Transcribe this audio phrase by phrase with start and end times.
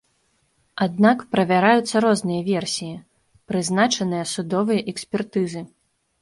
[0.85, 2.95] Аднак правяраюцца розныя версіі,
[3.53, 5.63] прызначаныя судовыя экспертызы.